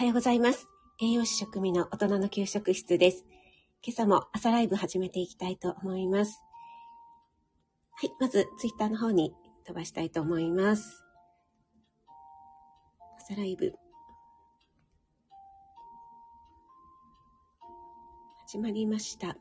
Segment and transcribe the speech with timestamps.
[0.00, 0.66] おはようございます。
[0.98, 3.26] 栄養士食味の大人の給食室です。
[3.82, 6.40] 今朝も朝ライブ始めていきたいと思います。
[7.96, 9.34] はい、まずツイッターの方に
[9.66, 11.04] 飛ばしたいと思います。
[13.18, 13.74] 朝ライブ。
[18.48, 19.36] 始まりました。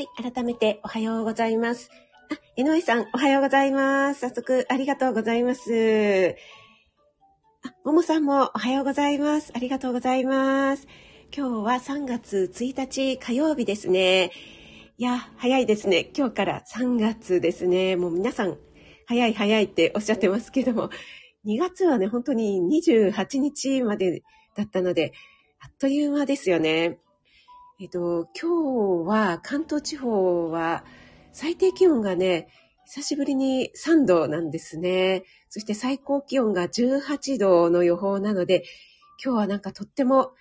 [0.00, 1.90] はい、改めておはようございます。
[2.32, 4.20] あ、江上さん、おはようございます。
[4.20, 6.36] 早速、ありがとうございます。
[7.62, 9.52] あ、ももさんもおはようございます。
[9.54, 10.88] ありがとうございます。
[11.36, 14.30] 今日は3月1日火曜日ですね。
[14.96, 16.08] いや、早いですね。
[16.16, 17.96] 今日から3月ですね。
[17.96, 18.56] もう皆さん、
[19.04, 20.88] 早い早いっておっしゃってますけども、
[21.44, 24.22] 2月はね、本当に28日まで
[24.56, 25.12] だったので、
[25.58, 27.00] あっという間ですよね。
[27.82, 30.84] えっと、今日は関東地方は
[31.32, 32.48] 最低気温がね、
[32.84, 35.24] 久しぶりに3度なんですね。
[35.48, 38.64] そして最高気温が18度の予報なので、
[39.24, 40.32] 今日はなんかとっても、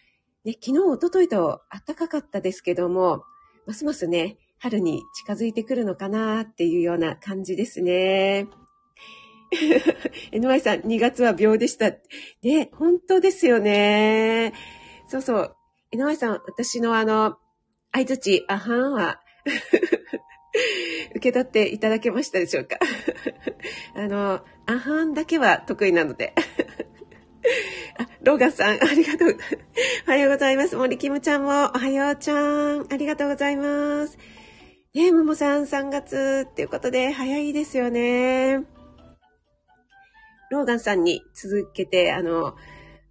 [0.43, 3.23] ね、昨日、おとといと暖かかったですけども、
[3.65, 8.47] ますますね、春に近づいてくるのかなっていうような感じですね。
[10.33, 11.91] NY さん、2月は秒でした。
[12.43, 14.53] ね、本当ですよね。
[15.07, 15.55] そうそう。
[15.91, 17.37] NY さん、私のあの、
[17.91, 19.21] 相づち、あはんは、
[21.15, 22.77] 受け取っていただけましたでしょうか？
[23.95, 26.35] あの、あはんだけは得意なので。
[27.97, 29.37] あ、ローガンさん、ありがとう。
[30.07, 30.75] おはようございます。
[30.75, 34.17] 森キムちゃんも、おはようちゃん、ありがとうございます。
[34.93, 38.63] ねえ、ももさん、3月っていうことで、早いですよね。
[40.51, 42.55] ローガンさんに続けて、あの、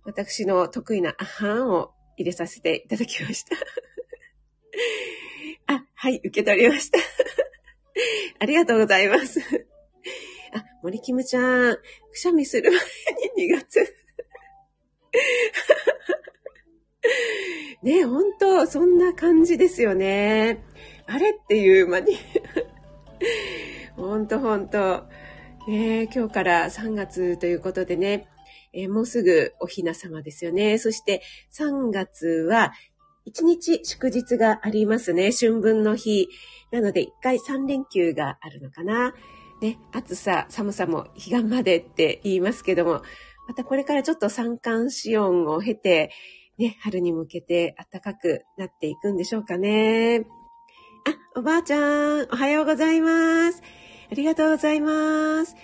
[0.04, 3.56] 私の得意なあはんを入れさせていただきました。
[5.74, 6.98] あ、はい、受け取りました。
[8.40, 9.40] ありがとうございます。
[10.52, 11.78] あ、森キムちゃん、
[12.10, 12.80] くしゃみする前
[13.36, 13.80] に2月。
[17.82, 20.64] ね本当そんな感じですよね。
[21.06, 22.18] あれっていう間に。
[23.96, 25.06] 本当本当
[25.66, 28.28] ね今日から3月ということでね、
[28.72, 30.78] えーもうすぐおひな様ですよね。
[30.78, 32.72] そして3月は
[33.28, 35.30] 1日祝日がありますね。
[35.32, 36.28] 春分の日。
[36.70, 39.14] なので1回3連休があるのかな。
[39.60, 43.02] ね、暑さ、寒さも彼岸までって言いますけども、
[43.48, 46.10] またこれからちょっと三寒四温を経て、
[46.58, 50.26] ね、春に向けて暖かくなっていくんでしょうかね。
[51.06, 53.62] あ、おばあちゃん、おはようございます。
[54.10, 55.56] ありがとうございます。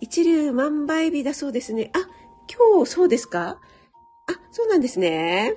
[0.00, 1.90] 一粒万倍日だそうですね。
[1.94, 2.08] あ、
[2.48, 3.60] 今日そうですか？
[4.28, 5.54] あ、そうなんですね。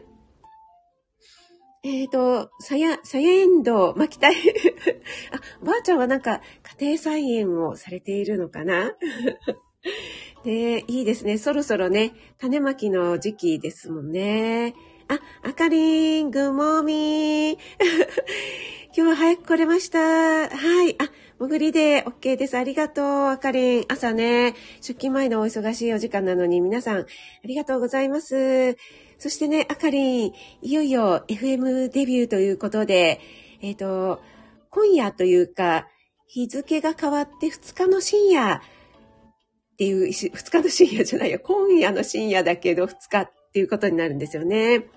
[1.84, 4.35] えっ、と、さや、さやえんどう巻きたい。
[5.31, 6.41] あ、おばあちゃんはなんか
[6.79, 8.95] 家庭菜園をされているのかな？
[10.44, 11.38] で いいですね。
[11.38, 14.74] そろそろね、種まきの時期ですもんね。
[15.08, 17.58] あ、あかりん、グッモー。
[18.98, 20.00] 今日は早く来れました。
[20.00, 20.50] は
[20.90, 20.96] い。
[21.00, 22.58] あ、潜りで OK です。
[22.58, 23.86] ありがとう、あかりん。
[23.88, 27.06] 朝ね、出勤前のお忙しいお時間なのに皆さん、あ
[27.44, 28.78] りがとうございます。
[29.20, 30.34] そしてね、あかりん、
[30.64, 33.22] いよいよ FM デビューということで、
[33.62, 34.24] えっ、と、
[34.72, 35.88] 今夜というか、
[36.26, 38.62] 日付が変わって2日の深夜っ
[39.78, 41.40] ていう、2日の深夜じゃないよ。
[41.44, 44.88] 今夜の深夜だけど2日っていうことになるんですよね。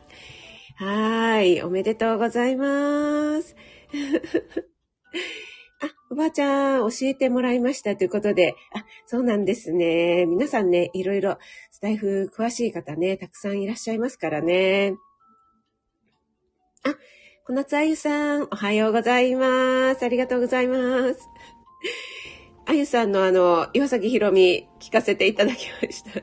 [0.75, 1.63] はい。
[1.63, 3.55] おめでとうございます。
[5.81, 10.27] あ、おばあちゃん、教えてもらいましたということで、あ、そうなんですね。
[10.27, 11.39] 皆さんね、いろいろ
[11.71, 14.97] スタイフ詳しい方ね、たくさんいらっしゃいますからね。
[16.83, 16.97] あ、
[17.47, 20.05] 小夏あゆさん、おはようございます。
[20.05, 21.21] ありがとうございます。
[22.67, 26.23] あゆさんのあの、岩崎ひろみ聞かせていただきました。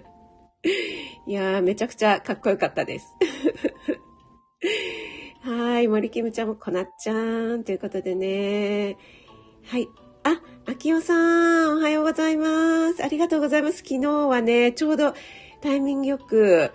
[1.28, 3.16] いやー、めちゃくちゃかっこよかったです。
[5.42, 8.98] はい、森キムちゃんもこなっちゃんということでね。
[9.66, 9.88] はい。
[10.24, 13.04] あ、あきおさん、おはようございます。
[13.04, 13.78] ありがとうございます。
[13.78, 15.16] 昨日はね、ちょうど
[15.62, 16.72] タイミングよく、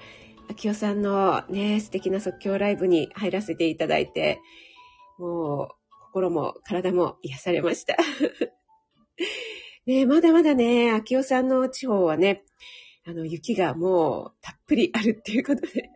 [0.49, 4.41] あきおさんのね、素敵な即興ライブに入らせていただいて、
[5.19, 5.69] もう、
[6.07, 7.97] 心も体も癒されました。
[9.87, 12.43] ね、まだまだね、あきおさんの地方はね、
[13.07, 15.91] あの、雪がもうたっぷりあるっていうことで。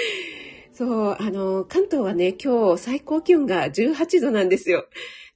[0.72, 4.86] そう、あの、関東はね、今日最高気温が18度なんですよ。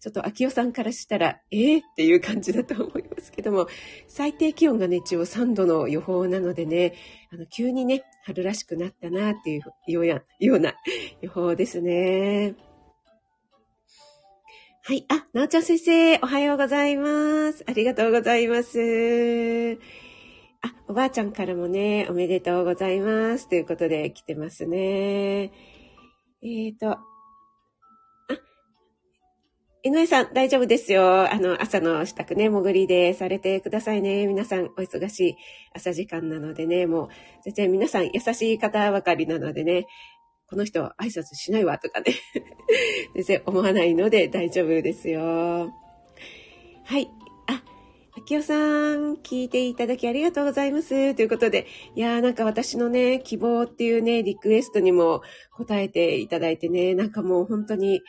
[0.01, 3.67] ちょっと秋代さんからしたら、えー、っていう感じだと思いますけども、
[4.09, 6.95] 最低気温がね、一応3度の予報なのでね、
[7.31, 10.75] あの、急にね、春らしくなったなっていうようやような
[11.21, 12.55] 予報ですね。
[14.83, 15.05] はい。
[15.09, 17.63] あ、なおちゃん先生、おはようございます。
[17.67, 19.79] ありがとうございます。
[20.63, 23.49] あ、おばあちゃんからもね、おめでとうございます。
[23.49, 25.45] ということで来てますね。
[25.45, 26.99] えっ、ー、と、あ、
[29.83, 31.33] 井上さん、大丈夫ですよ。
[31.33, 34.27] あの、朝の支度ね、潜りでされてくださいね。
[34.27, 35.37] 皆さん、お忙しい
[35.75, 37.09] 朝時間なのでね、もう、
[37.45, 39.87] 全然皆さん優しい方ばかりなのでね、
[40.51, 42.13] この人挨拶しないわとかね
[43.15, 45.73] 全然思わないので大丈夫ですよ。
[46.85, 47.09] はい。
[48.31, 51.15] あ、秋代さん、聞いていただきありがとうございます。
[51.17, 51.67] ということで、
[51.97, 55.23] いやーなんか私のね、希望っていうね、リクエストにも
[55.53, 58.03] 答えていただいてね、なんかもう本当に、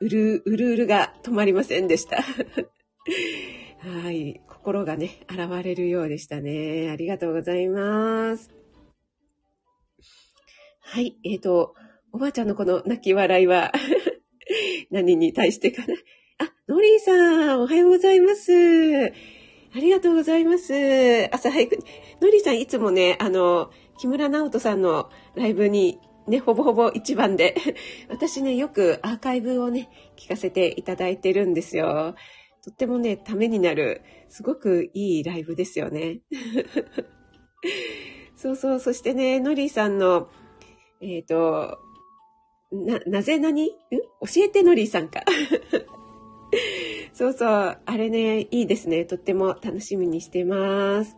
[0.00, 2.22] うる、うるうるが止まりませんでした。
[2.22, 4.40] はい。
[4.48, 6.90] 心がね、現れるようでしたね。
[6.90, 8.50] ありがとうございます。
[10.80, 11.16] はい。
[11.24, 11.74] えっ、ー、と、
[12.12, 13.70] おばあちゃんのこの泣き笑いは
[14.90, 15.94] 何に対してかな。
[16.38, 18.52] あ、ノリーさん、おはようございます。
[19.74, 20.72] ありがとうございます。
[21.34, 21.84] 朝早くに。
[22.20, 27.54] ノリーさん、いつもね、あの、木村直人さんのライブにね、ほぼほぼ一番で。
[28.08, 32.14] 私ね、よくアーカイブをね、聞かせていただいてるんですよ。
[32.62, 36.20] とってもね、ためになる、すごくいいライブですよね。
[38.36, 40.28] そうそう、そしてね、ノリーさんの、
[41.00, 41.78] えっ、ー、と、
[42.70, 43.70] な、なぜ何ん？
[43.70, 43.76] 教
[44.36, 45.22] えてのりさんか。
[47.12, 47.78] そうそう。
[47.84, 49.04] あれね、いいですね。
[49.04, 51.16] とっても楽しみにしてます。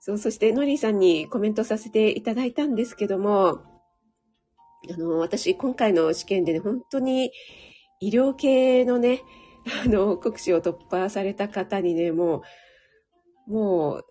[0.00, 3.60] そう、そしてのりさんにコメントさせていただいたんですけども、
[4.92, 7.32] あの、私、今回の試験でね、本当に
[8.00, 9.22] 医療系のね、
[9.84, 12.42] あの、国試を突破された方にね、も
[13.46, 14.04] う、もう、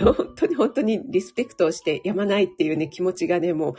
[0.00, 3.74] あの、本当に本当にリスペクトをしてやまないっていうね、気持ちがね、もう、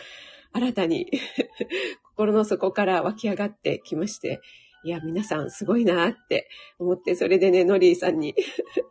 [0.53, 1.09] 新たに
[2.15, 4.41] 心の底から湧き上がってきまして、
[4.83, 6.49] いや、皆さんすごいなって
[6.79, 8.35] 思って、それでね、ノリーさんに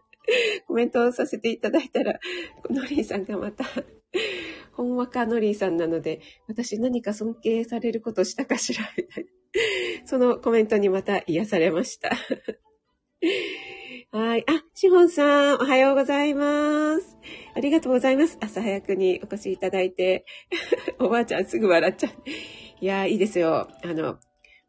[0.67, 2.19] コメントをさせていただいたら、
[2.71, 3.65] ノリーさんがまた
[4.73, 9.31] ほんわかノリーさんなので、私何か尊敬されることしたかしらみたいな。
[10.07, 12.11] そのコメントにまた癒されました
[14.11, 14.45] はい。
[14.49, 17.19] あ、しほんさん、おはようございます。
[17.55, 18.39] ありがとうございます。
[18.41, 20.25] 朝早くにお越しいただいて。
[20.99, 22.13] おばあちゃんすぐ笑っちゃう。
[22.83, 23.69] いや、いいですよ。
[23.85, 24.19] あの、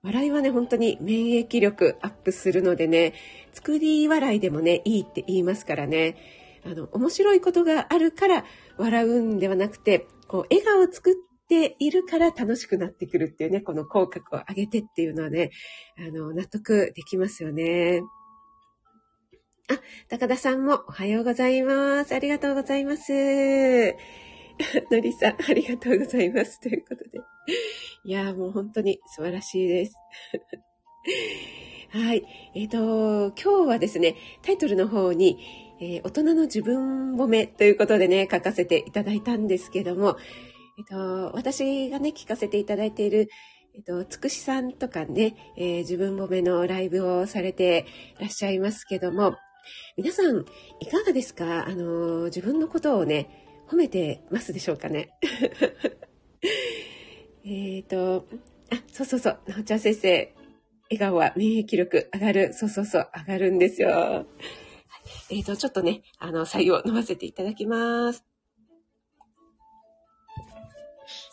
[0.03, 3.15] 笑いはね、本当に免疫力アップするのでね、
[3.53, 6.15] 作り笑いでもね、いいって言いますからね。
[6.63, 8.45] あの、面白いことがあるから
[8.77, 11.15] 笑うんではなくて、こう、笑顔を作っ
[11.49, 15.49] ているから楽しくなってくるっていうね、この口角を上げてっていうのはね、
[15.97, 18.03] あの、納得できますよね。
[19.69, 22.13] あ、高田さんもおはようございます。
[22.13, 23.11] ありがとうございます。
[24.91, 26.59] のりさん、ありがとうございます。
[26.59, 27.19] ということで。
[28.05, 29.95] いやもう本当に素晴らしいです。
[31.89, 32.23] はい。
[32.55, 35.37] えっ、ー、と、今日はですね、タイトルの方に、
[35.79, 40.17] えー、大人の自分褒めということでね、書かせていただいたんですけども、
[40.79, 43.29] えっ、ー、と、私がね、聞かせていただいている、
[43.75, 47.85] えっと、つくしさんとかね、えー、自分褒めのライブをされて
[48.17, 49.35] いらっしゃいますけども、
[49.97, 50.45] 皆さん、
[50.79, 51.67] いかがですか？
[51.67, 53.42] あの、自分のことをね、
[53.73, 55.09] 褒めてますでしょうかね
[57.43, 58.27] えっと、
[58.71, 60.31] あ、そうそうそう、なおちゃん先生、
[60.91, 62.53] 笑顔は免疫力上がる。
[62.53, 64.27] そうそうそう、上がるんですよ。
[65.31, 68.23] えっ、ー、と、ちょっとね、あの、採用飲ませていただきます。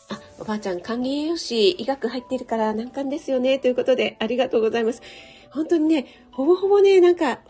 [0.08, 3.58] あ、おばあちゃん、管理栄養士、医学入ってるから難関ですよね。
[3.58, 5.02] ということで、ありがとうございます。
[5.50, 7.40] 本当にね、ほぼほぼね、なんか、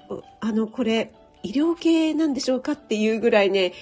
[0.41, 1.13] あの、これ、
[1.43, 3.73] 医療系なんでしょうかっていうぐらいね、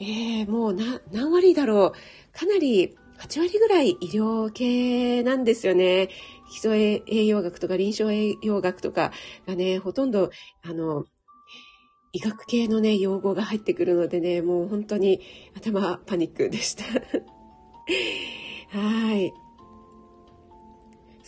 [0.00, 2.38] えー、もうな、何割だろう。
[2.38, 6.08] かなり、8割ぐらい医療系なんですよね。
[6.50, 9.12] 基礎栄養学とか臨床栄養学とか
[9.46, 10.30] がね、ほとんど、
[10.62, 11.04] あの、
[12.12, 15.20] 医学系のね、用語が入ってくるのでね、もう本当に
[15.54, 16.84] 頭パニックでした。
[18.76, 19.32] はい。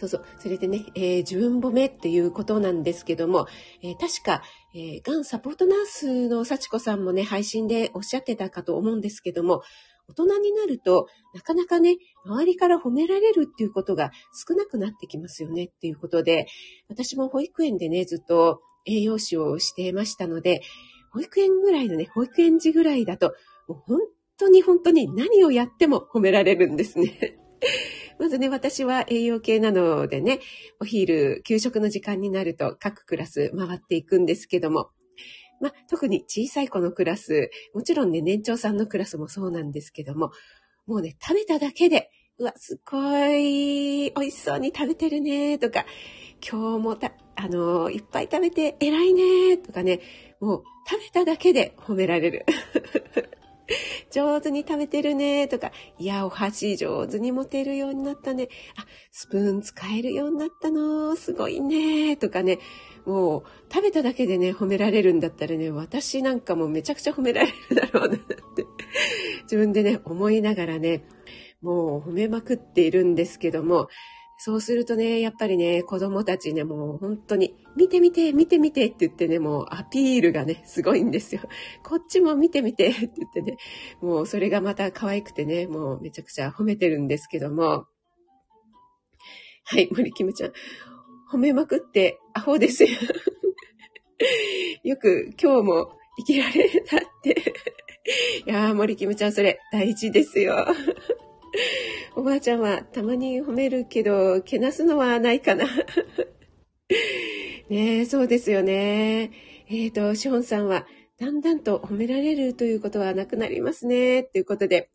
[0.03, 0.25] そうそう。
[0.39, 3.47] それでね、えー、自分褒めっていうことなんですけども、
[3.83, 4.43] えー、確か、
[4.75, 9.63] えー、がんサポートナースの幸子さんもね、配信でおっしゃってたかと思うんですけども、
[10.09, 14.11] 大人になると、なかなかね、周りから褒められるっていうことが
[14.49, 16.47] 少なくなってきますよねっていうことで、
[16.89, 20.63] 私も保育園でね、ずっと栄養士をしていましたので、
[21.13, 23.35] 保育園ぐらいのね、保育園児ぐらいだと、
[23.69, 24.01] もう本
[24.37, 27.39] 当に本当に何をやっても褒められるんですね。
[28.23, 30.39] まずね、私は栄養系なのでね、
[30.79, 34.91] お昼、給食の時間になると各クラス回っていくんですけども、
[35.61, 40.31] まあ、特に小さい子のクラス、もちろんね、年長さんのクラスもそうなんですけども、
[40.87, 45.85] もうね、食べただけで、うわ、すごい、美味しそうに食べてるね、とか、
[46.49, 49.99] 今日もた、あの、いっぱい食べて偉いねとかね、
[50.39, 52.47] もう食べただけで褒められる。
[54.11, 58.49] 上手に食べてるねとか、いや、お箸上手に持てるようになったね。
[58.77, 62.17] あ、スプーン使えるようになったの、すごいね。
[62.17, 62.59] とかね、
[63.05, 63.43] もう
[63.73, 68.35] 食べただけでね、褒められるんだったらね、私なんかもめちゃくちゃ褒められるだろうなって。
[69.45, 71.05] 自分でね、思いながらね、
[71.61, 73.89] もう褒めまくっているんですけども、
[74.45, 81.43] そうするとね、やっぱりね、子供たちね、もう本当に、見て見て、見て見てって言ってね、もうアピールがね、すごいんですよ。
[81.85, 83.57] こっちも見て見て って言ってね、
[84.01, 87.87] もうそれがまた可愛くてね、もうめちゃくちゃ褒めてるんですけども。
[89.63, 90.53] はい、森キムちゃん。
[91.33, 92.89] 褒めまくってアホですよ。
[94.83, 97.55] よく今日も生きられたって
[98.45, 100.67] いやー、森キムちゃん、それ大事ですよ。
[102.17, 105.67] おばあちゃんはたまに褒めるけど、けなすのはないかな。
[107.69, 109.31] ね、そうですよね。
[109.69, 110.87] えっ、ー、と、ショーンさんは、
[111.19, 114.25] だんだんと褒められるということはなくなりますね。
[114.25, 114.91] ということで、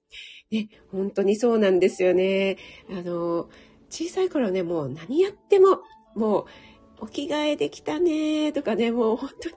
[0.51, 2.57] ね、本当にそうなんですよね。
[2.89, 3.49] あの、
[3.89, 5.81] 小さい頃ね、もう何やっても、
[6.15, 6.45] もう、
[6.99, 9.55] お着替えできたねとかね、もう本当に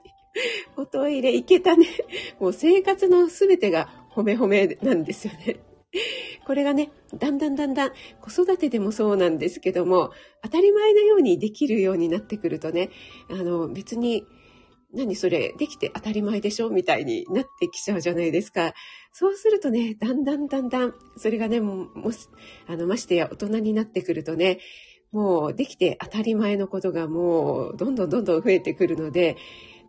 [0.77, 1.87] おトイレ行けたね。
[2.39, 5.57] もう生活のすべてが褒め褒めなんですよね。
[6.51, 10.11] これがね、だんだんだんだん子育てでもそうなんですけども、
[10.43, 12.89] 当たり前のようにできるようになってくるとね、
[13.29, 14.25] あの別に、
[14.93, 18.73] 何それ、できて当たり前でしょみたいになってきちゃうじゃないですか。
[19.13, 21.89] そうするとね、だんだんだんだん、それがね、もう、
[22.67, 24.59] あの、ましてや大人になってくるとね、
[25.13, 29.37] もうできて当たり前のことがもうどんどんどんどん増えてくるので、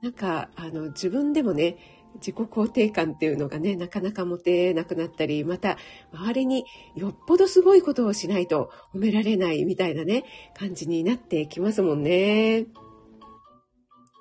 [0.01, 5.79] なんか、あの、自分でもね、自己肯定感っていうのがね、なかなか持てなくなったり、また、
[6.13, 6.65] 周りに
[6.95, 12.67] よっぽどすごいことをしないと褒められないみたいなね、感じになってきますもんね。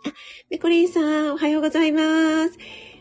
[0.03, 0.13] あ、
[0.49, 2.57] メコリンさん、おはようございます。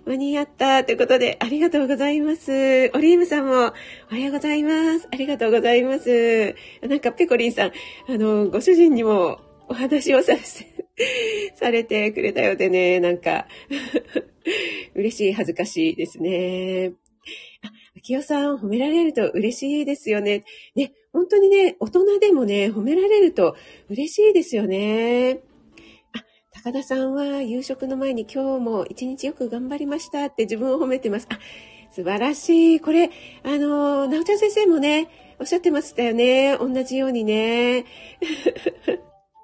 [0.06, 2.90] 間に合ったということで、ありがとうございます。
[2.94, 5.09] オリーブさんも、おはようございます。
[5.12, 6.54] ありがとうございます。
[6.82, 7.73] なんか、ペコリンさん、
[8.09, 10.66] あの、ご主人にもお話をさせ、
[11.54, 13.46] されてくれたようでね、なんか
[14.96, 16.92] 嬉しい、恥ずかしいですね。
[17.62, 20.42] あ、秋代さん、褒められると嬉しいですよね。
[20.74, 23.54] ね、本当にね、大人でもね、褒められると
[23.88, 25.38] 嬉しいですよね。
[26.14, 31.28] あ、高田さんは夕食の前に今日も一日よく頑張りましたって自分を褒めてます。
[31.30, 31.38] あ、
[31.92, 32.80] 素晴らしい。
[32.80, 33.08] これ、
[33.44, 35.06] あの、なおちゃん先生もね、
[35.38, 36.56] おっしゃってましたよね。
[36.58, 37.84] 同じようにね。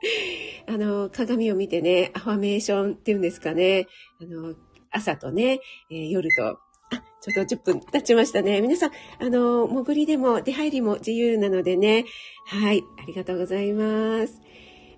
[0.67, 3.87] あの、鏡を見てね、アファメーションっていうんですかね。
[4.21, 4.55] あの、
[4.91, 5.61] 朝とね、
[5.91, 8.61] えー、夜と、あ、ちょっと10分経ちましたね。
[8.61, 12.05] 皆さん、あの、潜りでも出入りも自由なのでね。
[12.47, 14.41] はい、ありがとうございます。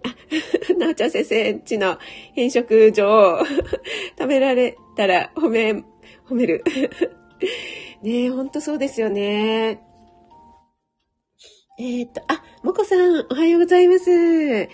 [0.05, 0.14] あ、
[0.78, 1.99] なおちゃん先生ちの
[2.35, 3.38] 変色状
[4.19, 5.73] 食べられたら褒め、
[6.28, 6.62] 褒める。
[8.02, 9.81] ねえ、ほんとそうですよね。
[11.81, 14.69] えっ、と、あ、もこさん、おはようございます。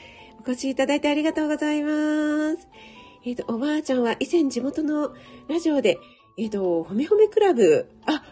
[0.47, 2.69] お越しいただいてありがとうございます。
[3.25, 5.15] えっ、ー、と、おばあちゃんは以前地元の
[5.49, 5.99] ラジオで、
[6.37, 8.23] えっ、ー、と、ほめほめクラブ、あ、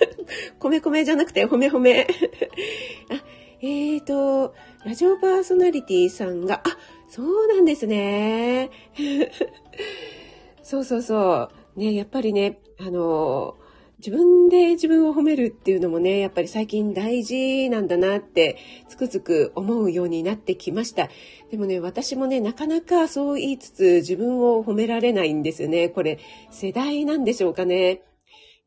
[0.58, 2.06] 米米じゃなくてほめほめ。
[3.10, 3.22] あ、
[3.60, 4.54] えっ、ー、と、
[4.86, 6.78] ラジオパーソナリティさんが、あ、
[7.10, 8.70] そうなんですね。
[10.62, 11.78] そうそうそう。
[11.78, 13.57] ね、やっぱりね、あの
[13.98, 18.56] 自分で自分を褒めるっていうのもね、やっぱり最近大事なんだなって
[18.88, 21.08] つくづく思うようになってきました。
[21.50, 25.88] でもね、私もね、なかなかそう言いつつ自分を褒められないんですよね。
[25.88, 27.88] これ世代なんでしょうかね。
[27.88, 27.98] やっ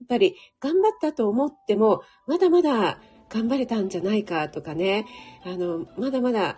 [0.09, 5.05] ぱり頑張ったと思っても、まだまだ頑張れたんじゃないかとかね、
[5.45, 6.57] あの、まだまだ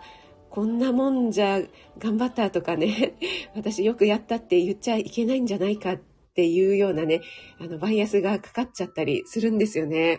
[0.50, 1.60] こんなもんじゃ
[1.98, 3.14] 頑張ったとかね、
[3.54, 7.20] 私よくやったって言っちゃいけないんじゃないかってっていうようなね、
[7.60, 10.18] あの、バイアスがかかっちゃったりするんですよね。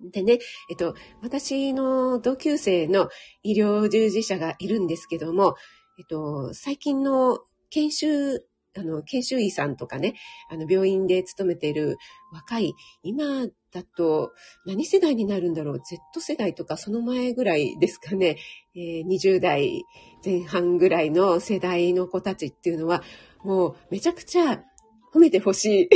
[0.00, 3.08] でね、えっと、私の同級生の
[3.44, 5.54] 医療従事者がいるんですけども、
[5.96, 7.38] えっと、最近の
[7.70, 8.44] 研修、
[8.76, 10.14] あの、研修医さんとかね、
[10.50, 11.96] あの、病院で勤めている
[12.32, 14.32] 若い、今だと
[14.66, 18.38] 何世代になるんだろう ?Z 世代とかその前ぐらいですかね、
[18.74, 19.84] えー、20代
[20.24, 23.04] 前半ぐらいの世代の子たちっていうのは、
[23.44, 24.62] もうめちゃくちゃ
[25.12, 25.88] 褒めてほしい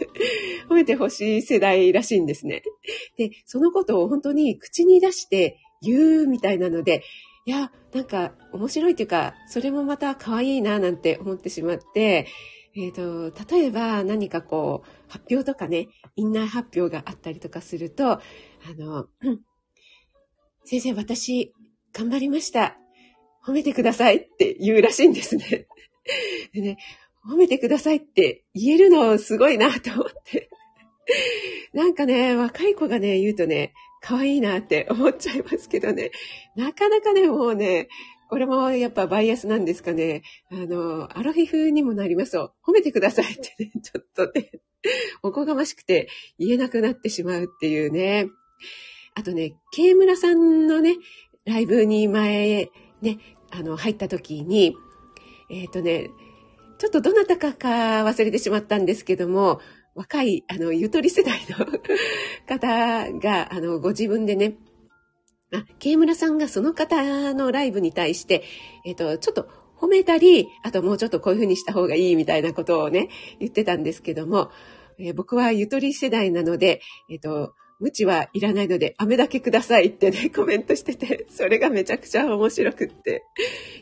[0.68, 2.62] 褒めてほしい世代らしいんですね。
[3.16, 7.02] で、そのことを本当に口に出して言うみたいなので、
[7.44, 12.26] いや、なんか面白いっていうか、それもまた可愛いななんて思ってしまって、
[12.76, 18.20] えっ、ー、と、例えば何かこう、発表とかね、院内発表があったりとかすると、あ
[18.76, 19.06] の、
[20.64, 21.54] 先生、私、
[21.92, 22.76] 頑張りました。
[23.46, 25.68] 褒めてくださいって言うらしいんですね。
[26.52, 26.76] でね、
[27.28, 30.48] 褒めてくださいって言えるのすごいなと思って。
[31.72, 36.10] なんかね、若い子がね、言うとね、可愛いなって思っちゃいますけどね。
[36.56, 37.88] なかなかね、もうね、
[38.28, 40.22] これもやっぱバイアスなんですかね。
[40.50, 44.50] あの、アロヒ風にもなりますと、褒めてくださいってね、 ちょっとね、
[45.22, 48.28] おこがましくて言えなくなってしまうっていうね。
[49.14, 50.96] あとね、ケイムラさんのね、
[51.44, 53.18] ライブに前、ね、
[53.50, 54.76] あの、入った時に、
[55.50, 56.10] えっ、ー、とね、
[56.78, 59.60] ちょっとどなたかか忘れてしまったんですけども、
[59.94, 61.66] 若い、あの、ゆとり世代の
[62.46, 64.56] 方が、あの、ご自分でね、
[65.54, 68.42] あ、ケ村さんがその方のライブに対して、
[68.84, 73.08] えっ、と、ちょっと褒めたり、あともうちょっとこういうふうにした方がいいみたいなことをね、
[73.40, 74.50] 言ってたんですけども、
[74.98, 76.80] え、僕はゆとり世代なので、
[77.10, 83.24] えっ、と、無知はいらないので、飴だけくださいってね、 コメントしてて、それがめちゃくちゃ面白くって。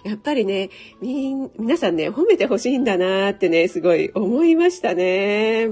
[0.05, 0.71] やっぱりね、
[1.01, 5.05] み、皆さんね、褒めてほしいんだなーってね、すごい思いましたね。
[5.05, 5.71] えっ、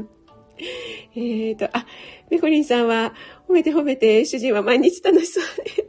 [1.17, 1.87] ー、と、あ、
[2.31, 3.15] ペコリンさんは、
[3.49, 5.83] 褒めて褒めて、主人は毎日楽しそうで。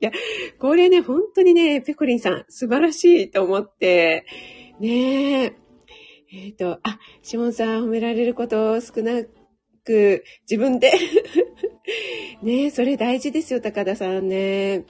[0.00, 0.10] いや、
[0.58, 4.26] これね、本当にね、ペコリンさん、素晴らしいと思って、
[4.80, 5.52] ねえ。
[6.32, 9.30] えっ、ー、と、あ、シモンさん褒められること少なく
[9.86, 10.92] く、自分で
[12.42, 14.84] ね、それ大事ですよ、高田さんね。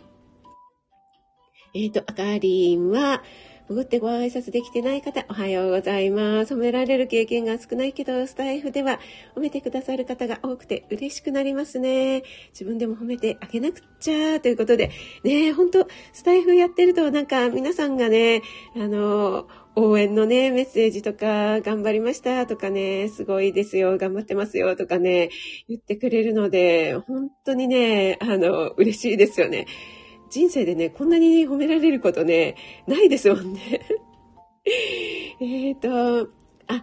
[1.75, 3.23] えっ、ー、と、あかりんは、
[3.69, 6.55] 潜ってご挨拶できてない方、おはようございます。
[6.55, 9.00] 褒められる経験が少ないけど、スタイフでは
[9.35, 12.23] 褒めてくださる方が多くて嬉しくなりますね。
[12.50, 14.93] 自分でも褒めてあげなくちゃ、ということで、
[15.25, 18.43] ね、本当スタイフやってるとなんか皆さんがね、
[18.76, 25.28] あの、応援のね、メッセージとか、頑張りましたとかね、すごいですよ、頑張ってますよとかね、
[25.68, 29.66] 言ってくれるので、本当にね、あの、嬉しいですよね。
[30.30, 32.56] 人生でね、こんなに褒められることね、
[32.87, 33.83] ないですもんね。
[35.40, 36.31] えっと、
[36.68, 36.83] あ、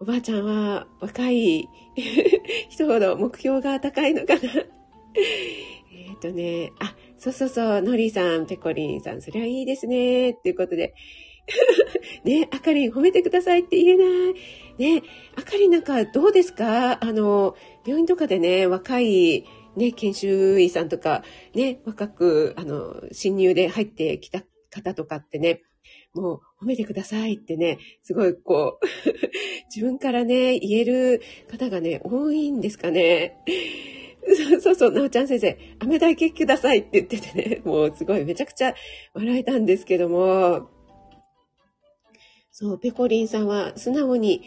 [0.00, 1.68] おばあちゃんは若い
[2.70, 4.40] 人ほど目標が高いのかな。
[5.92, 10.30] えっとね、あ、そうそうそう、のりさん、ペコリンさん、それはいいですね。
[10.30, 10.94] っていうことで。
[12.24, 14.34] ね、あかりん褒めてくださいって言えない。
[14.78, 15.02] ね、
[15.36, 17.04] あかりんなんかどうですか？
[17.04, 17.54] あの、
[17.86, 19.44] 病院とかでね、若い
[19.76, 21.22] ね、研修医さんとか、
[21.54, 25.62] ね、若く、あの、新入で入ってきた方とかってね、
[26.14, 28.86] もう褒めてくださいってね、すごいこう
[29.74, 33.36] 自分からね、言える方がね、多いんですかね。
[34.60, 38.74] そうそうなおちゃん先生、飴だけくださいって言っててね、もうすごいめちゃくちゃ
[39.12, 40.70] 笑えたんですけども、
[42.56, 44.42] そう、ペコリンさんは素直に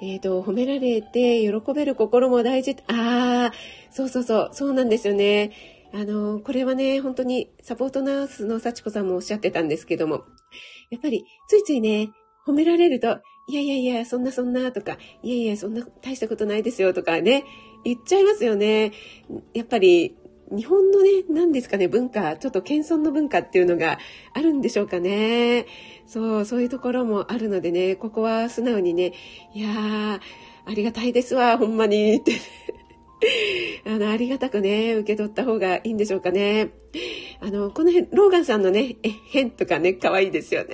[0.00, 2.76] えっ、ー、と、褒められて喜べる心も大事。
[2.86, 3.52] ああ、
[3.90, 5.50] そうそうそう、そうなんですよね。
[5.92, 10.24] あの、これはね、本当にサポートナースの幸子さんもおっしゃってたんですけども、
[10.90, 12.10] やっぱりついついね、
[12.46, 17.44] 褒められると、いやいやいや、そんなそんなとか、いやいや、そんな大したことないですよとかね、
[17.84, 18.92] 言っちゃいますよね。
[19.52, 20.14] やっぱり、
[20.50, 23.98] 日本のね、何ですかね、文化、ちょっと謙遜の文化っていうのが
[24.32, 25.66] あるんでしょうかね。
[26.06, 29.12] そう、そういうところもあるのでね、ここは素直にね、
[29.54, 30.20] いやー、
[30.64, 32.32] ありがたいですわ、ほんまに、って
[33.84, 36.70] あの、ありがたくね、受け取った方がいいんでしょうかね。
[37.40, 40.68] あの、この辺、ローガンさんのね、え、変とかね、可愛いですよね。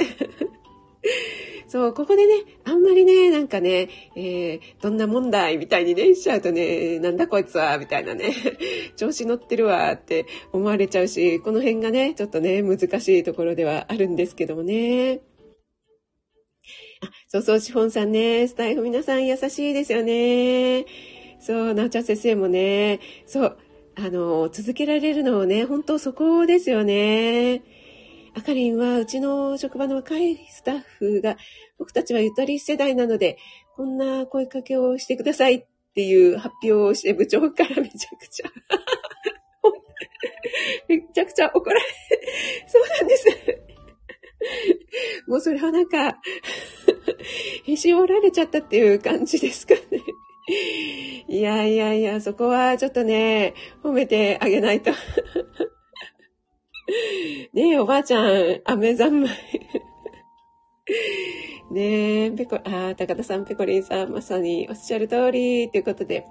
[1.69, 8.33] そう、ここでね、あんまりね、なんかね、えー、どんな問題みたいにね、しちゃうとね、なんだこいつは、みたいなね、
[8.97, 15.21] 調子乗ってるわって思われちゃうし、この辺がね、ちょっとね、難しいところではあるんですけどもね。
[17.01, 20.87] あ、そうそう、シフォンさんね、スタイフ皆さん優しいですよね。
[21.41, 23.57] そう、なおちゃん先生もね、そう、
[23.97, 27.63] あの、続けられるのをね、本当そこですよね。
[28.37, 31.37] あかりんは、うちの職場の若いスタッフが、
[31.79, 33.39] 僕たちはゆとり世代なので、
[33.77, 38.51] こんな声かけをしてくださいっていう発表をして部長からめちゃくちゃ
[40.89, 41.83] めちゃくちゃ怒られ、
[42.67, 43.27] そうなんです。
[45.29, 46.19] もうそれはなんか
[47.65, 49.81] へし折られちゃったっていう感じですかね。
[51.29, 54.91] いやいやいや、そこはちょっとね、褒めてあげないと。
[57.53, 59.31] ねえ、おばあちゃん、飴三昧。
[61.71, 66.27] ねえ、ペコ、あ、高田さん、ペコリンさん、まさにおっしゃる通り、ということで。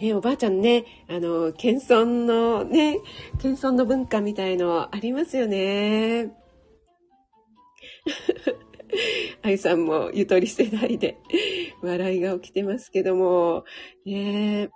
[0.00, 2.98] ねおばあちゃんね、あの、謙遜のね、
[3.40, 6.32] 謙遜の文化みたいのありますよね。
[9.42, 11.18] 愛さんもゆとり世代で
[11.82, 13.64] 笑いが起きてますけども、
[14.04, 14.70] ねえ、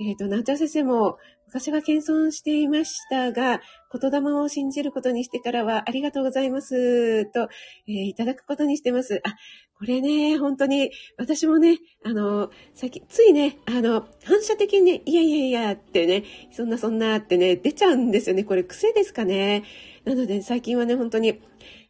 [0.00, 1.18] えっ、ー、と、なんちゃ先生も
[1.52, 3.60] 昔は謙遜していましたが、
[3.92, 7.50] 言霊を信じることにしてからはありがとうございますと、
[7.86, 9.20] えー、いただくことにしてます。
[9.22, 9.34] あ、
[9.78, 18.44] これね、本当に私もね、あの、さっき、ついね、あの、反射的にね、いやいやいやってね、そんなそんなってね、出ちゃうんですよね。
[18.44, 19.64] これ癖ですかね。
[20.06, 21.38] なので最近はね、本当に、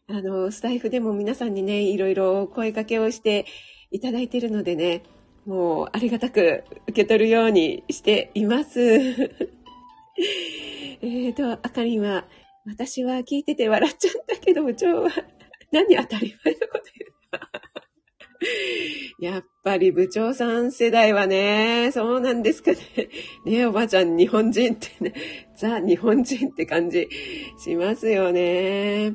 [0.08, 3.46] あの、スタイフでも皆さんにね、いろいろ声かけをして
[3.92, 5.04] いただいているのでね、
[5.46, 8.80] もうありがたく受け取るようにしています。
[11.02, 12.26] えっと、あかりんは、
[12.64, 15.10] 私は聞いてて笑っちゃったけど、部長は
[15.72, 17.12] 何当たり前のこと言う
[19.18, 22.78] やっぱり部長さん世代はね、そうなんですかね。
[23.44, 25.14] ねおばあちゃん日本人ってね、
[25.56, 27.08] ザ日本人って感じ
[27.58, 29.14] しますよね。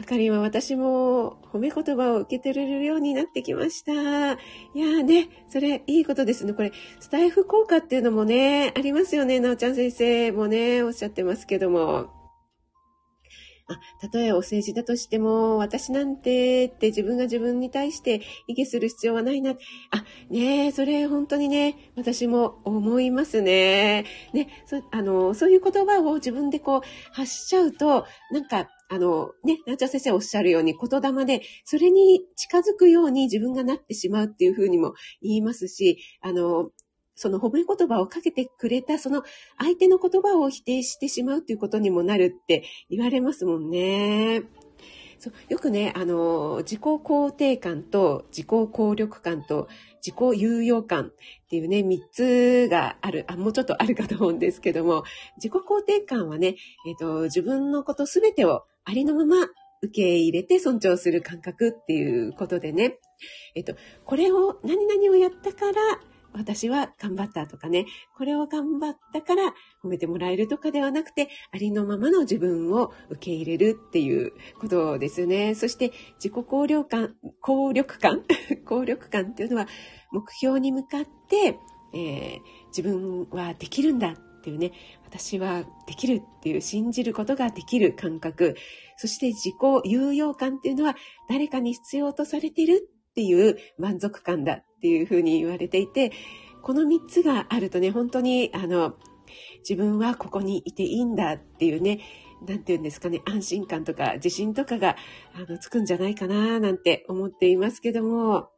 [0.00, 3.92] あかりは私も褒め言葉を受け取れるようになってきました。
[3.92, 6.52] いやーね、それいいことですね。
[6.52, 9.38] これ、スタイフ効果っていうのもね、ありますよね。
[9.40, 12.24] なおちゃん先生もね、おっしゃってますけども。
[13.66, 19.52] あ、たとえお政治だとしても、私なんてって自分が自分に対して意見する必要はないな。
[19.52, 24.04] あ、ねそれ本当にね、私も思いますね。
[24.34, 26.80] ね、そあの、そういう言葉を自分でこう
[27.12, 36.70] 発しちゃうと、なんか、あの、ね、なんちゃ先生おっしゃるように言霊で、それに近づくように自分がなってしまうっていうふうにも言いますし、あの、
[37.16, 39.22] その褒め言葉をかけてくれた、その
[39.58, 44.42] 相手の言葉を否定してしまうということにもなるって言われますもんね。
[45.24, 49.68] そうよくね、あの、自己肯定感と自己効力感と
[50.04, 51.12] 自己有用感
[51.44, 55.04] っていうね、三つがある、あ、もうちょっとあるかと思うんですけども、
[55.36, 56.56] 自己肯定感はね、
[56.86, 59.46] えっ、ー、と、自分のことすべてをありのまま
[59.80, 62.98] 受け入れて尊重する感覚っていうことでね、
[63.54, 66.00] えっ、ー、と、これを、何々をやったから、
[66.34, 75.54] 私は頑張ったとかね、これを頑張ったから褒めてもらえるとかではなくて、ありのままの自分を受け入れるっていうことですよね。
[75.54, 78.24] そして自己効力感、効力感
[78.66, 79.68] 効力感っていうのは
[80.12, 81.58] 目標に向かって、
[81.94, 84.72] えー、自分はできるんだっていうね、
[85.06, 88.56] 私はできるっていう信じることができる感覚、
[88.96, 90.96] そして自己有用感っていうのは
[91.28, 96.10] 誰かに必要とされているっていう満足感だっていうふうに言われていて、
[96.62, 98.96] この3つがあるとね、本当に、あの、
[99.60, 102.00] 自分はここにいていいんだっていうね、
[102.44, 104.96] なんて言うんですかね、安心感とか自信とかが、
[105.32, 108.48] あの、つくんじゃないかな、なんて思っていますけども、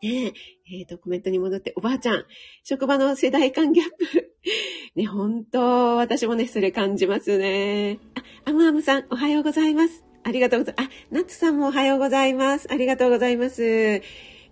[0.00, 0.32] ねえ、
[0.78, 2.24] えっ、ー、と、コメントに戻って、おばあちゃん、
[2.62, 4.36] 職場の世代間ギャップ。
[4.94, 7.98] ね、本当私もね、それ感じますね。
[8.44, 10.07] あ、アムアムさん、おはようございます。
[10.28, 10.88] ありがとうございます。
[10.90, 12.68] あ、ナッツさんもおはようございます。
[12.70, 14.02] ありがとうございます。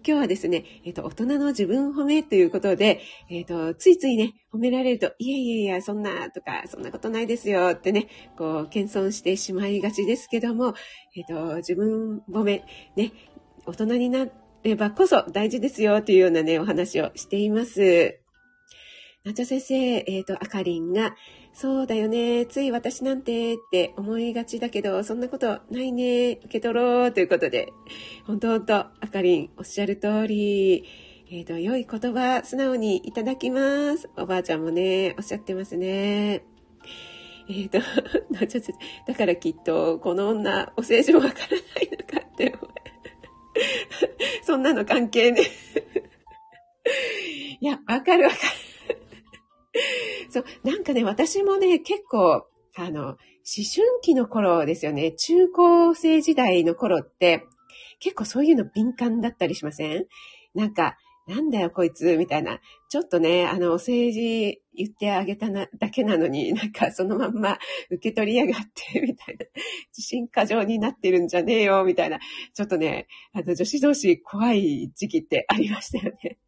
[0.07, 8.09] 今日はですね、えっ、ー、と、大人の自分褒めということで、えっ、ー、と、ついついね、褒められると、いやいやいや、そんなとか、そんなことないですよってね、
[8.39, 10.73] こう、謙遜してしまいがちですけども、
[11.15, 12.65] えっ、ー、と、自分褒め、
[12.97, 13.13] ね、
[13.67, 14.29] 大人にな
[14.63, 18.19] ればこそ大事ですよというようなね、お話をしています。
[19.27, 19.75] なちゃ先生、
[20.07, 21.15] えっ、と、あかりんが、
[21.59, 22.45] そうだよね。
[22.45, 26.33] つい私なんてって思いがちだけど、そんなことないね。
[26.33, 27.73] 受け取ろうということで、
[28.27, 30.85] 本当本当、あかりんおっしゃる通り、
[31.31, 34.11] えっ、ー、と、良い言葉、素直にいただきます。
[34.19, 36.45] おばあちゃんもね、おっしゃってますね。
[37.49, 37.79] えっ、 ー、と、
[39.07, 42.71] だからきっと、この女、お世辞もわからないのかって思う。
[44.45, 45.41] そんなの関係ね。
[47.61, 48.66] いや、わかるわかる。
[50.31, 53.17] そう、なんかね、私もね、結構、あの、思
[53.75, 55.13] 春期の頃ですよね。
[55.13, 57.45] 中高生時代の頃って、
[58.01, 60.07] 結構そういうの敏感だったりしません？
[60.55, 62.61] なんか、なんだよこいつ、みたいな。
[62.89, 67.59] ちょっとね、あの、政治言ってあげたな、だけなのに、なんかそのまんま
[67.91, 68.63] 受け取りやがっ
[68.93, 69.47] て、 みたいな。
[69.97, 72.21] 自信過剰になってるんじゃねえよ、みたいな。
[72.55, 76.39] ちょっとね、あの、女子同士怖い時期ってありましたよね。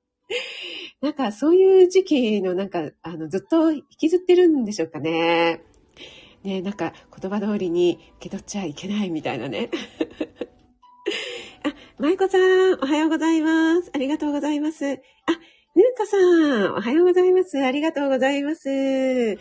[1.01, 5.63] なんかそういう時期のなんか、あの、ずっと引きずってるんでしょうかね。
[6.43, 9.71] ね、なんか言葉通りに受け取っちゃいけないみたいなね。
[11.65, 13.91] あ、舞子さん、おはようございます。
[13.95, 14.87] ありがとうございます。
[14.87, 14.97] あ、
[15.75, 17.59] ぬうかさん、おはようございます。
[17.59, 18.69] ありがとうございます。
[18.69, 19.37] え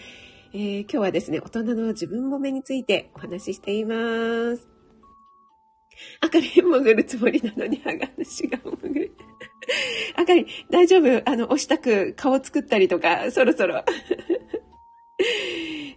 [0.53, 4.76] ー、今日はですね、大人の自分褒めについてお話ししています。
[6.21, 9.11] あかり潜るつもりなのに、あが主が潜る。
[10.15, 11.29] あかり、大丈夫？
[11.29, 13.83] あの、押したく顔作ったりとか、そろそろ。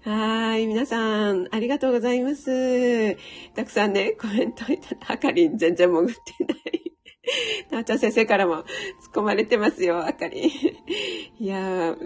[0.03, 0.67] はい。
[0.67, 3.17] 皆さん、ありがとうございます。
[3.55, 6.93] たくさんね、コメントいただあかり全然潜ってない。
[7.71, 8.65] なおちゃん先生からも突っ
[9.15, 10.51] 込まれてますよ、あかり。
[11.39, 11.97] いやー、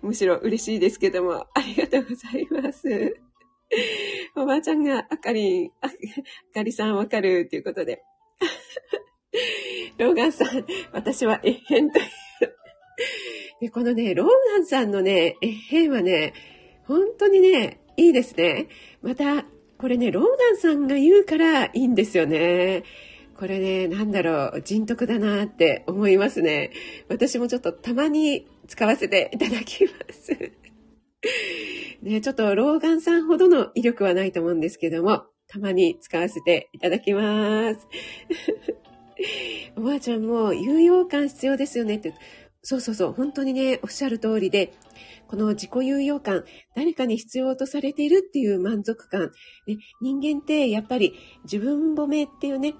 [0.00, 3.16] むしろ嬉しいですけども、ありがとうございます。
[4.36, 5.88] おばあちゃんがあかり、あ
[6.54, 8.02] かりさんわかるっていうことで。
[9.98, 12.02] ローガンさん、私はえへんとい
[13.62, 13.70] う。
[13.70, 16.34] このね、ローガンさんのね、えへんはね、
[16.84, 18.68] 本当にね、いいですね。
[19.02, 19.46] また、
[19.78, 22.84] これね、ローガンさんが言うからいいんですよね。
[23.36, 26.70] これね、なんだろう、人徳だなって思いますね。
[27.08, 30.52] 私もちょっとたまに使わせていただきます。
[32.02, 37.86] ね、ちょっとローガンさんほどの威力はないと思うんですけども、たまに使わせていただきます。
[39.76, 42.14] おばあちゃんも有用感必要ですよねって。
[42.62, 44.72] そうそうそう、本当にね、おっしゃる通りで、
[45.28, 49.30] この自己有用感、誰かに必要とされているっていう満足感、
[49.66, 52.74] ね、人間ってやっぱり自分褒めっていうね、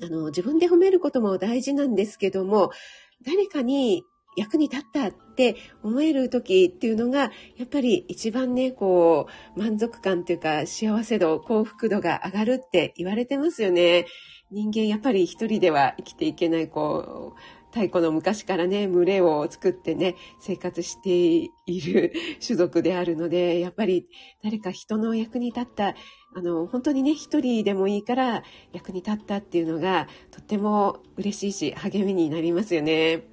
[0.00, 2.70] あの、自分で褒めることも大事なんですけども、
[3.24, 4.04] 誰かに
[4.36, 14.06] 役に立ったって思える時っていうのが、やっぱり一番ね、こう、満足感というか幸せ度、幸福度が上がるって言われてますよね。
[14.50, 17.40] 人間やっぱり一人では生きていけない、こう、
[17.76, 22.12] 太古の昔からね、群れを作ってね、生活している
[22.44, 24.06] 種族であるので、やっぱり
[24.42, 25.94] 誰か人の役に立った、
[26.34, 33.24] あの、本当にね、一人でもいいから役に立ったっていうのが、とっても嬉しいし、励みになりますよね。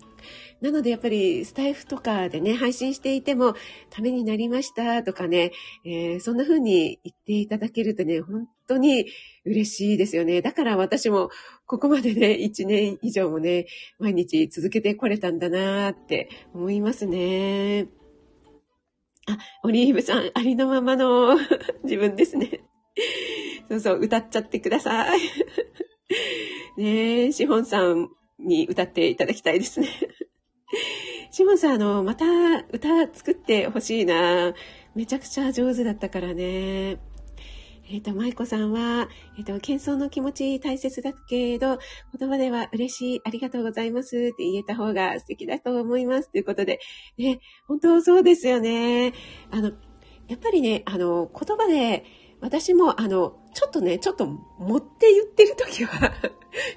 [0.63, 3.53] なのでやっぱりスタイフとかでね、配信していても、
[3.89, 5.51] ためになりましたとかね、
[5.83, 9.07] えー、そんな風に言っていただけるとね、本当に
[9.43, 10.41] 嬉しいですよね。
[10.41, 11.29] だから私も
[11.65, 13.65] ここまでね、1年以上もね、
[13.99, 17.89] 毎日続けてこれたんだなーって思いますね。
[19.27, 21.37] あ、オリーブさん、ありのままの
[21.83, 22.61] 自分ですね。
[23.67, 25.19] そうそう、歌っちゃってください。
[26.79, 28.07] ねえ、シフォンさん
[28.39, 29.89] に歌っていただきたいですね。
[31.31, 32.25] シモンさん、あの、また
[32.71, 34.53] 歌作ってほしいな。
[34.95, 36.99] めちゃくちゃ上手だったからね。
[37.89, 41.79] えっ、ー、と、舞子さんは、えっ、ー、と、謙遜の気持ち大切だけど、
[42.17, 46.31] 言葉では嬉しい、ありがとうございますって言えた方が素敵だと思います。
[46.31, 46.79] ということで、
[47.17, 49.13] ね、本当そうですよね。
[49.51, 49.71] あの、
[50.27, 52.05] やっぱりね、あの、言葉で、
[52.39, 56.13] 私も、あの、ちょっとね、ちょっと持って言ってる時は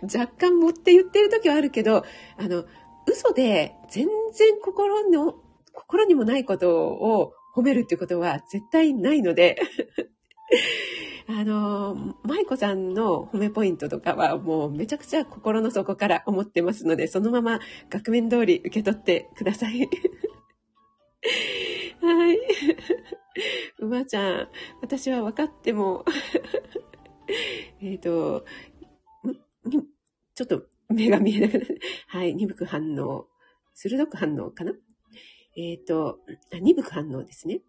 [0.02, 2.04] 若干持って言ってる時はあるけど、
[2.36, 2.64] あの、
[3.06, 5.34] 嘘で全然心の、
[5.72, 9.60] 心にもないことを褒めるっていうことは絶対ないので
[11.28, 17.58] あの、舞子さんの褒めポイントとかはもうめちゃくちゃ心の底から思ってますので、そのまま
[17.90, 19.80] 額面通り受け取ってください。
[22.00, 22.38] はい。
[23.80, 24.48] うまちゃん、
[24.80, 26.04] 私は分かっても
[27.82, 28.44] えっと、
[30.34, 31.80] ちょっと目が見えなくなる。
[32.08, 33.26] はい、鈍く反応。
[33.74, 34.72] 鋭く反応かな？
[35.56, 36.18] えっ、ー、と、
[36.52, 37.60] 鈍く反応ですね。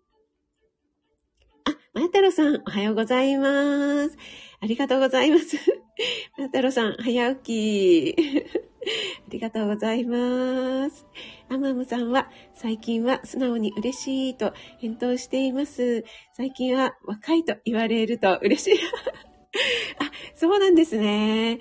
[1.66, 4.18] あ、まや太郎さん、おはようございます。
[4.60, 5.56] ありがとうございます。
[6.38, 8.16] まや太郎さん、早起き。
[9.28, 11.06] ありがとうございます。
[11.50, 16.04] アマムさんは、最近は素直に嬉しいと返答しています。
[16.34, 18.80] 最近は若いと言われると嬉しい。
[20.00, 21.60] あ、そうなんですね。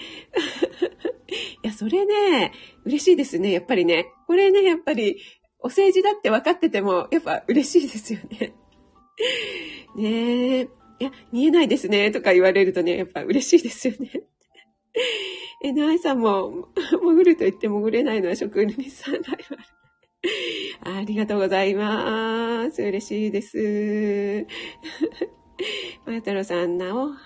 [1.63, 2.53] いや、それね、
[2.85, 3.53] 嬉しいですね。
[3.53, 4.07] やっぱりね。
[4.27, 5.19] これね、やっぱり、
[5.59, 8.55] お世辞だって分かってても、やっぱ嬉しいですよね。
[9.97, 10.69] ねえ。
[10.99, 12.11] いや、見えないですね。
[12.11, 14.11] とか言われるとね、やっぱ嬉しいですよね。
[15.63, 20.99] え、なあさんも、 潜ると言って潜れないのは職人さんライバル。
[20.99, 22.83] ありがとうございます。
[22.83, 24.47] 嬉しいです。
[26.05, 27.17] まや太郎さん、なおは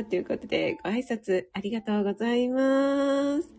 [0.00, 3.54] ーということで、ご挨拶ありがとうございます。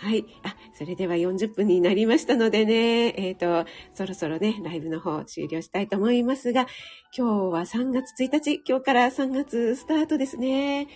[0.00, 0.24] はい。
[0.44, 6.66] あ、それでは40分になりましたのでね、えっ、ー、と、そろそろね、ライブの方終了したいと思いますが、
[7.16, 10.86] 今日は3月1日、今日から3月スタートですね。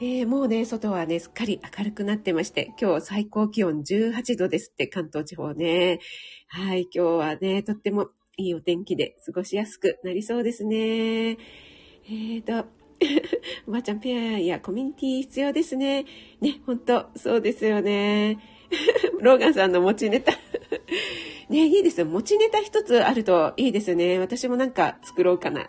[0.00, 5.98] えー、もうね、外はね、すっかり明るくなってまして、今日最高気温18度ですって、関東地方ね。
[6.46, 11.30] はい、今日はね、とってもいいお天気で過ごしやすくなりそうですね。
[11.30, 12.68] えーと、
[13.66, 16.04] おばあちゃんペアやコミュニティ必要ですね。
[16.40, 18.38] ね、ほんと、そうですよね。
[19.20, 20.32] ローガンさんの持ちネタ
[21.50, 22.06] ね、いいですよ。
[22.06, 24.20] 持ちネタ一つあるといいですね。
[24.20, 25.66] 私もなんか作ろうかな。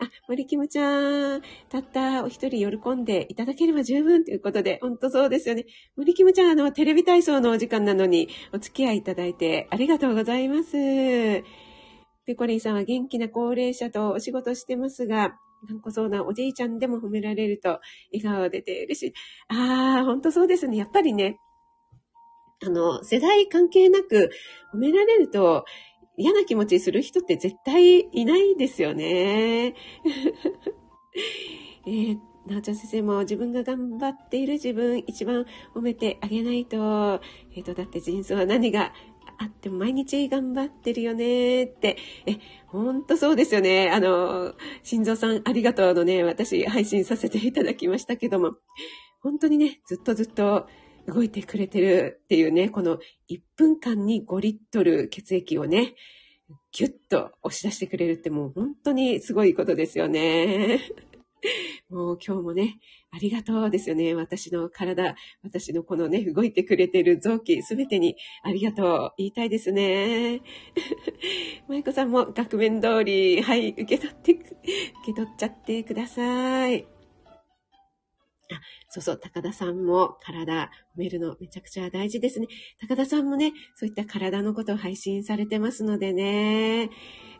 [0.00, 5.66] あ、森キムちゃん、たったお一人喜んでいただければ十分ということで、ほんとそうですよね。
[5.96, 10.72] 森キムちゃん、あの、テレビ体操のお時間なのにお付き合いいただいてありがとうございます。
[10.72, 15.36] ペコリンさんは元気な高齢者とお仕事してますが、
[15.68, 17.80] 頑固そうなおじいちゃんでも褒められると
[18.12, 19.12] 笑顔出て嬉しい。
[19.48, 20.78] ああ、ほんとそうですね。
[20.78, 21.38] やっぱりね、
[22.62, 24.30] あの、世代関係なく
[24.74, 25.64] 褒められると
[26.20, 29.68] 嫌な気持ちする人って絶対いないですよね。
[31.86, 37.22] えー、なおちゃん先生も自分が頑張っている自分一番褒めてあげないと、
[37.56, 38.92] えっ、ー、と、だって人生は何が
[39.38, 43.90] あっても毎日頑張ってるよねって、え、ほんとそうですよね。
[43.90, 48.56] あの、心臓さんありがとうのね、私配信させていただきましたけども、
[49.22, 50.68] 本当にね、ずっとずっと
[51.12, 55.94] 動いてくれてるっていうね、この1分間に5リットル血液をね、
[56.72, 60.80] ギュッと押し出してくれるってもう本当にすごいことですよね。
[61.88, 62.78] もう今日もね、
[63.10, 64.14] ありがとうですよね。
[64.14, 70.42] 私の体、私のこのね、動いてくれてる臓器すべてにありがとう言いたいですね。
[71.66, 74.44] 舞子さんも額面通り、はい、受け取って、受
[75.06, 76.99] け取っちゃってください。
[78.52, 82.46] あ、そうそう、高田さんも体褒めるのめちゃくちゃ大事ですね。
[82.80, 86.90] 高田さんもね、そういった体のことを配信されてますのでね。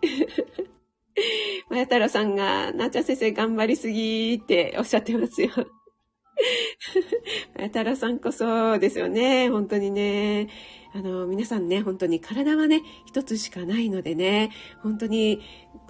[1.69, 5.51] まや太郎さんが、なーちゃん先生頑張りすぎっておっしゃってますよ。
[7.55, 9.51] まや太郎さんこそですよね。
[9.51, 10.49] 本当にね。
[10.93, 14.51] あの、皆さんね、本当に体はね、一つしかないのでね、
[14.83, 15.41] 本当に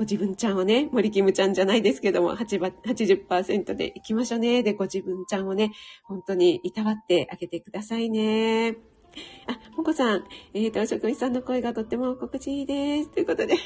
[0.01, 4.63] ご自分ちゃんをね、森キムちゃんじゃないですけども、80%でいきましょうね。
[4.63, 5.73] で、ご自分ちゃんをね、
[6.05, 8.79] 本当にいたわってあげてくださいね。
[9.47, 13.11] あ、もこさん、えっ、ー、と、職員さんの声がとっても心地いいです。
[13.11, 13.57] ということで、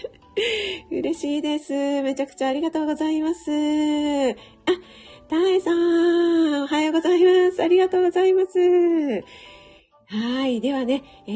[0.91, 1.73] 嬉しいです。
[2.03, 3.53] めちゃくちゃありがとうございます。
[3.53, 4.35] あ、
[5.29, 7.63] たえさん、おはようございます。
[7.63, 8.59] ありがとうございます。
[10.07, 10.61] はい。
[10.61, 11.31] ではね、え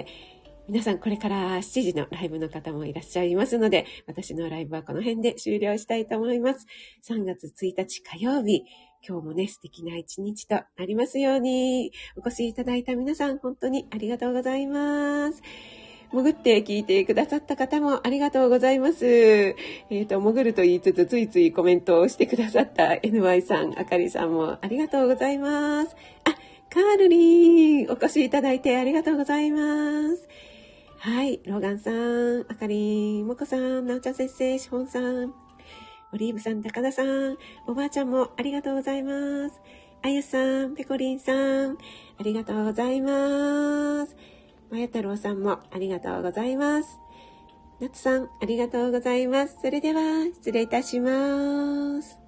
[0.00, 0.33] ー、
[0.66, 6.66] 皆さんこれから7時のライブの方もいらっしゃいますので、私のライブはこの辺で終了したいと思います。
[7.06, 8.64] 3月1日火曜日、
[9.06, 15.42] 今日もね、素敵な一日となりますように、お越しいただいた皆さん、本当にありがとうございます。
[16.10, 19.04] 潜って聞いてくださった方もありがとうございます。
[19.04, 25.94] えっ、ー、と、潜ると言いつつ、ついついコメントをしてくださった NY さん、あかりさんもありがとうございます。
[26.24, 26.34] あ、
[26.70, 30.26] カールリン、お越しいただいてありがとうございます。
[31.04, 35.34] はい、ローガンさん、あかりん、もこさん、なおちゃん先生、しほんさん、
[36.14, 37.36] オリーブさん、高田さん、
[37.66, 39.60] おばあちゃんもありがとうございます。
[40.02, 41.76] あゆさん、ペコリンさん、あ
[42.22, 44.16] りがとうございます。
[44.70, 46.98] まや太郎さんもありがとうございます。
[47.80, 49.58] なつさん、ありがとうございます。
[49.60, 50.00] それでは、
[50.32, 52.23] 失礼いたします。